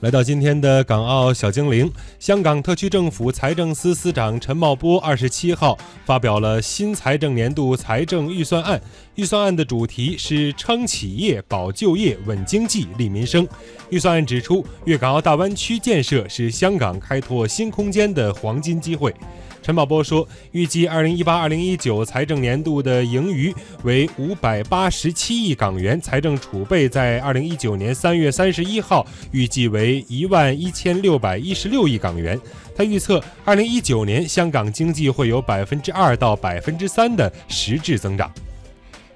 [0.00, 5.76] 来到今天的港澳小精灵，香港特区政府财政司司长陈茂波二十七号
[6.06, 8.80] 发表了新财政年度财政预算案。
[9.16, 13.46] 预算案的主题是撑企业、保就业、稳经济、利民生。
[13.90, 19.14] 预算案指出，粤港澳大湾区建设是香港开拓新空间的黄金机会。
[19.62, 32.40] 陈宝波说，预计二零一八、二零一九财政年度的盈余为五百八十七亿港元，财政储备在二零一九年三月三十一号预计为一万一千六百一十六亿港元。
[32.74, 38.32] 他预测，二零一九年香港经济会有百分之二到百分之三的实质增长。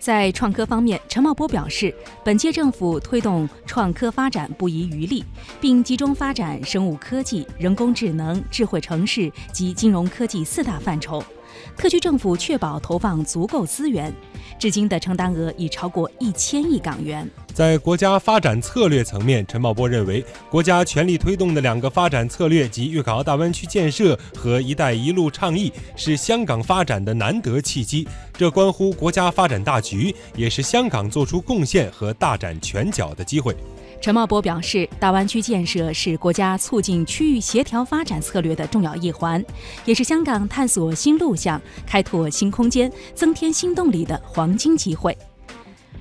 [0.04, 5.24] 在创科方面，陈茂波表示，本届政府推动创科发展不遗余力，
[5.62, 11.24] 并集中发展生物科技、人工智能、智慧城市及金融科技四大范畴。
[11.74, 14.12] 特区政府确保投放足够资源，
[14.58, 17.28] 至今的承担额已超过一千亿港元。
[17.52, 28.08] 在国家发展策略层面，陈茂波认为，国家全力推动的两个发展策略及粤港澳大湾区建设和“一带一路”倡议，是香港发展的难得契机。
[28.32, 33.54] 这关乎国家发展大局，也是香港做出贡献和大展拳脚的机会。
[34.04, 39.42] 陈茂波表示，大湾区建设是国家促进区域协调发展策略的重要一环，
[39.86, 45.16] 也是香港探索新路向、开拓新空间、增添新动力的黄金机会。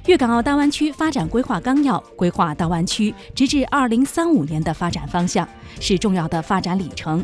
[0.07, 5.47] 粤港澳大湾区发展规划纲要规划大湾区直至二零三五年的发展方向，
[5.79, 7.23] 是重要的发展里程。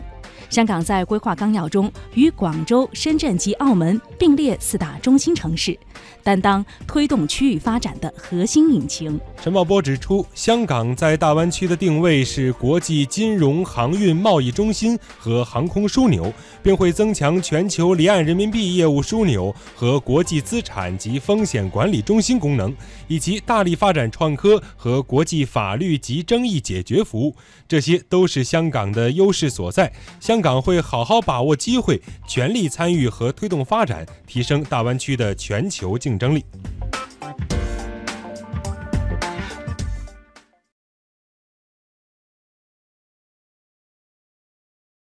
[0.49, 5.77] 香港在规划纲要中与广州、深圳及澳门并列四大中心城市，
[6.23, 9.19] 担当推动区域发展的核心引擎。
[9.41, 22.75] 陈茂波指出，香港在大湾区的定位是国际金融、航运、贸易中心和航空枢纽，并会增强全球离岸人民币业务枢纽和国际资产及风险管理中心功能，
[23.07, 27.35] 以及大力发展创科和国际法律及争议解决服务，
[27.67, 29.91] 这些都是香港的优势所在。
[30.19, 36.43] 香港会好好把握机会，全力参与和推动发展，提升大湾区的全球竞争力。